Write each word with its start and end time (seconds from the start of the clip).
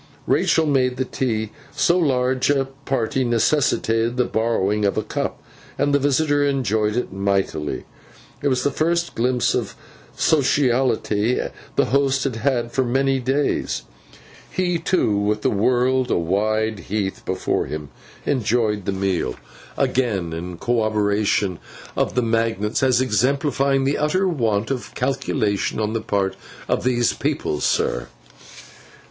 Rachael 0.25 0.65
made 0.65 0.97
the 0.97 1.05
tea 1.05 1.51
(so 1.75 1.95
large 1.95 2.49
a 2.49 2.65
party 2.85 3.23
necessitated 3.23 4.17
the 4.17 4.25
borrowing 4.25 4.83
of 4.83 4.97
a 4.97 5.03
cup), 5.03 5.39
and 5.77 5.93
the 5.93 5.99
visitor 5.99 6.43
enjoyed 6.43 6.95
it 6.95 7.13
mightily. 7.13 7.85
It 8.41 8.47
was 8.47 8.63
the 8.63 8.71
first 8.71 9.13
glimpse 9.13 9.53
of 9.53 9.75
sociality 10.17 11.39
the 11.75 11.85
host 11.85 12.23
had 12.23 12.37
had 12.37 12.71
for 12.71 12.83
many 12.83 13.19
days. 13.19 13.83
He 14.49 14.79
too, 14.79 15.15
with 15.15 15.43
the 15.43 15.51
world 15.51 16.09
a 16.09 16.17
wide 16.17 16.79
heath 16.89 17.21
before 17.23 17.67
him, 17.67 17.89
enjoyed 18.25 18.85
the 18.85 18.91
meal—again 18.91 20.33
in 20.33 20.57
corroboration 20.57 21.59
of 21.95 22.15
the 22.15 22.23
magnates, 22.23 22.81
as 22.81 23.01
exemplifying 23.01 23.83
the 23.83 23.99
utter 23.99 24.27
want 24.27 24.71
of 24.71 24.95
calculation 24.95 25.79
on 25.79 25.93
the 25.93 26.01
part 26.01 26.35
of 26.67 26.83
these 26.83 27.13
people, 27.13 27.59
sir. 27.59 28.07